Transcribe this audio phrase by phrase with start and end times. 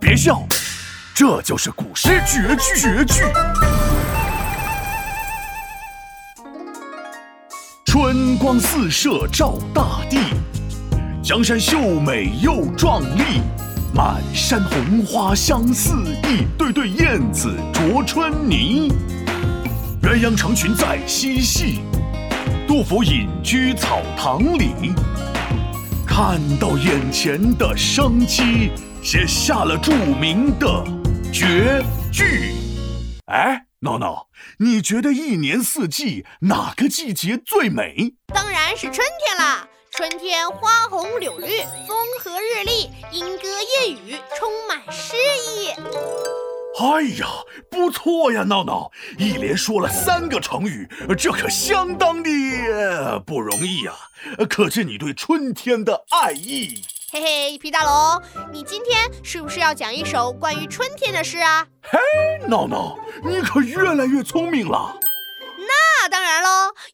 [0.00, 0.46] 别笑，
[1.12, 2.80] 这就是古诗绝句。
[2.80, 3.24] 绝句。
[7.84, 10.20] 春光四射照大地，
[11.20, 13.42] 江山秀美又壮丽，
[13.92, 15.92] 满山红花香四
[16.28, 16.46] 溢。
[16.56, 18.92] 对对，燕子啄春泥，
[20.00, 21.80] 鸳鸯成群在嬉戏。
[22.68, 24.94] 杜甫隐居草堂里，
[26.06, 28.70] 看到眼前的生机，
[29.02, 30.84] 写下了著名的
[31.32, 31.82] 绝
[32.12, 32.52] 句。
[33.26, 34.28] 哎，闹闹，
[34.58, 38.14] 你觉得一年四季哪个季节最美？
[38.34, 39.66] 当然是春天啦！
[39.90, 41.46] 春天花红柳绿，
[41.86, 45.70] 风和日丽，莺歌燕语，充满诗意。
[46.80, 47.26] 哎呀，
[47.70, 52.30] 不错呀，闹闹，一连说了三个成语，这可相当的
[53.26, 53.92] 不容易呀，
[54.48, 56.82] 可见你对春天的爱意。
[57.10, 58.22] 嘿嘿，皮大龙，
[58.52, 61.66] 你今天是不是要讲一首关于春天的诗啊？
[61.80, 61.98] 嘿，
[62.46, 64.94] 闹闹，你可越来越聪明了。
[65.56, 66.48] 那当然喽，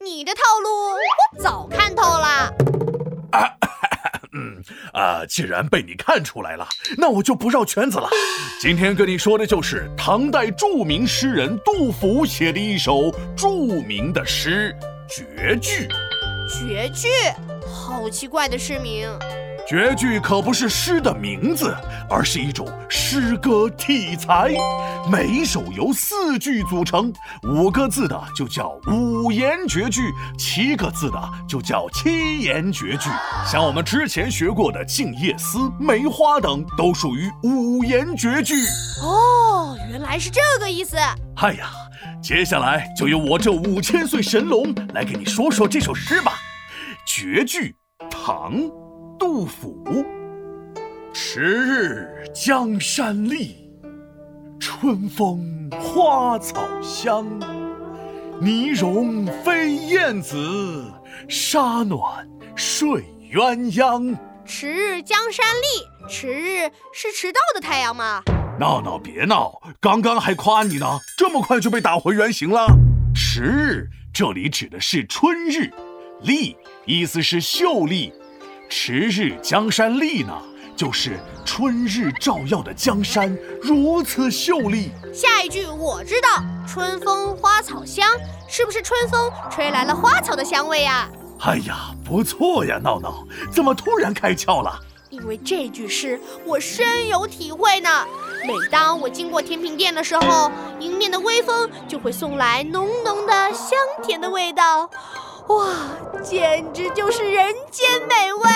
[0.00, 2.52] 你的套路我早看透了。
[4.92, 6.66] 啊，既然被你看出来了，
[6.98, 8.08] 那我就不绕圈子了。
[8.60, 13.48] 今天跟你说的就是唐代著名诗人杜甫写的一首著
[13.82, 14.74] 名的诗
[15.08, 15.86] 《绝句》。
[16.68, 17.08] 绝句，
[17.64, 19.08] 好奇怪的诗名。
[19.70, 21.72] 绝句可不是诗的名字，
[22.08, 24.52] 而是一种诗歌体裁。
[25.08, 27.12] 每一首由四句组成，
[27.44, 33.08] 五个字的就叫五言绝句，七个字的就叫七言绝句。
[33.46, 38.56] 像我们之前学过的《静夜思》《梅花》等，都属于五言绝句。
[39.00, 40.96] 哦，原来是这个意思。
[41.38, 41.70] 哎呀，
[42.20, 46.32] 接下来就由我这五千岁神龙来给你说说这首诗吧。
[47.06, 47.76] 绝句，
[48.10, 48.68] 唐。
[49.20, 49.84] 杜甫，
[51.12, 53.54] 迟日江山丽，
[54.58, 57.26] 春风花草香。
[58.40, 60.90] 泥融飞燕子，
[61.28, 62.26] 沙暖
[62.56, 64.16] 睡鸳鸯。
[64.46, 68.22] 迟日江山丽，迟日是迟到的太阳吗？
[68.58, 72.66] 闹闹别闹，刚刚还夸你呢，这么快就被打回原形了？
[73.14, 75.70] 迟日这里指的是春日，
[76.22, 76.56] 丽
[76.86, 78.14] 意思是秀丽。
[78.70, 80.32] 迟日江山丽呢，
[80.76, 84.92] 就是春日照耀的江山如此秀丽。
[85.12, 88.08] 下一句我知道，春风花草香，
[88.48, 91.08] 是不是春风吹来了花草的香味呀？
[91.40, 94.78] 哎呀，不错呀，闹闹，怎么突然开窍了？
[95.10, 98.06] 因为这句诗我深有体会呢。
[98.46, 100.48] 每当我经过甜品店的时候，
[100.78, 104.88] 迎面的微风就会送来浓浓的香甜的味道。
[105.50, 105.74] 哇，
[106.22, 108.50] 简直就是人间美味！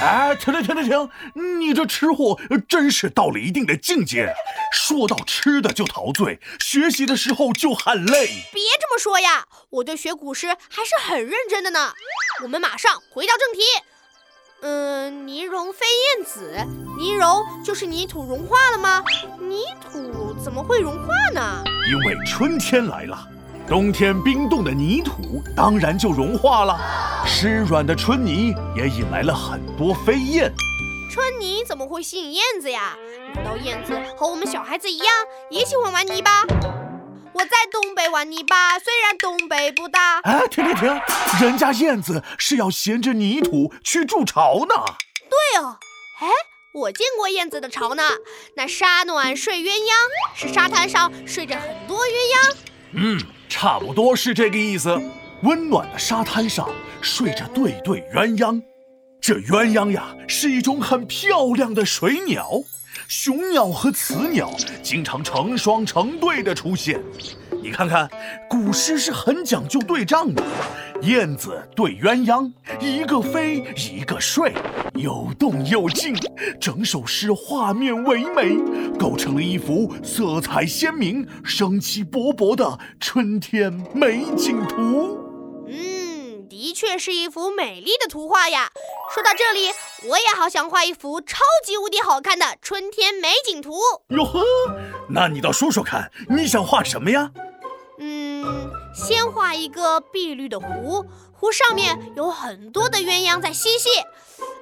[0.00, 1.60] 哎，停停停停停！
[1.60, 2.38] 你这吃货
[2.68, 4.34] 真是到了一定的境界，
[4.72, 8.26] 说到吃的就陶醉，学习的时候就喊累。
[8.52, 11.94] 别这么说呀，我对学古诗还是很认真的呢。
[12.42, 13.60] 我们马上回到正题。
[14.60, 16.54] 嗯，泥融飞燕子，
[16.98, 19.02] 泥融就是泥土融化了吗？
[19.38, 21.64] 泥土怎么会融化呢？
[21.90, 23.28] 因为春天来了。
[23.66, 26.78] 冬天冰冻的泥土当然就融化了，
[27.26, 30.52] 湿软的春泥也引来了很多飞燕。
[31.10, 32.94] 春泥怎么会吸引燕子呀？
[33.34, 35.06] 难道燕子和我们小孩子一样，
[35.50, 36.42] 也喜欢玩泥巴？
[37.32, 40.20] 我在东北玩泥巴，虽然东北不大。
[40.20, 41.00] 哎，停停停！
[41.40, 44.74] 人家燕子是要衔着泥土去筑巢呢。
[45.30, 45.78] 对哦，
[46.20, 46.28] 哎，
[46.74, 48.02] 我见过燕子的巢呢。
[48.56, 49.92] 那沙暖睡鸳鸯，
[50.34, 52.56] 是沙滩上睡着很多鸳鸯。
[52.92, 53.18] 嗯。
[53.56, 55.00] 差不多是这个意思。
[55.42, 56.68] 温暖的沙滩上
[57.00, 58.60] 睡着对对鸳鸯，
[59.20, 62.50] 这鸳鸯呀是一种很漂亮的水鸟，
[63.06, 64.50] 雄鸟和雌鸟
[64.82, 67.00] 经常成双成对的出现。
[67.64, 68.06] 你看看，
[68.46, 70.42] 古诗是很讲究对仗的。
[71.00, 74.52] 燕子对鸳鸯，一个飞一个睡，
[74.92, 76.14] 有动有静，
[76.60, 78.58] 整首诗画面唯美，
[78.98, 85.18] 构成了一幅色彩鲜明、生机勃勃的春天美景图。
[85.66, 88.68] 嗯，的确是一幅美丽的图画呀。
[89.14, 89.70] 说到这里，
[90.10, 93.72] 我也好想画一幅超级无敌好看的春天美景图。
[94.08, 94.44] 哟呵，
[95.08, 97.30] 那你倒说说看，你想画什么呀？
[98.94, 103.88] 嗯，先画一个碧绿的湖，湖上面有很多的鸳鸯在嬉戏。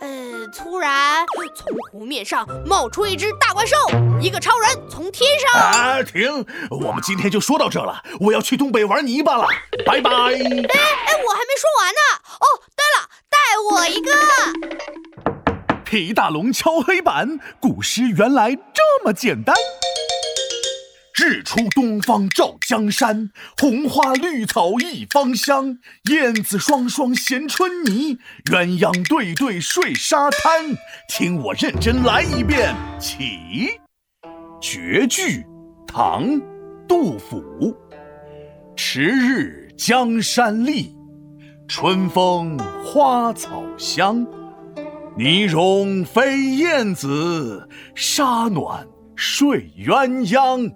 [0.00, 3.76] 呃，突然从湖面上冒出一只大怪兽，
[4.20, 5.52] 一个超人从天上……
[5.52, 6.46] 啊，停！
[6.70, 9.46] 我们今天就说到这了，我要去东北玩泥巴了，
[9.84, 10.10] 拜拜。
[10.10, 12.00] 哎哎，我还没说完呢。
[12.40, 13.36] 哦，对了，带
[13.70, 14.10] 我一个。
[15.84, 19.54] 皮大龙敲黑板，古诗原来这么简单。
[21.18, 25.78] 日出东方照江山，红花绿草一芳香。
[26.10, 30.76] 燕子双双衔春泥，鸳鸯对对睡沙滩。
[31.08, 33.78] 听我认真来一遍，起。
[34.60, 35.44] 绝句，
[35.86, 36.40] 唐，
[36.88, 37.74] 杜甫。
[38.76, 40.94] 迟日江山丽，
[41.68, 44.26] 春风花草香。
[45.18, 48.86] 泥融飞燕子，沙暖
[49.16, 50.72] 睡鸳鸯。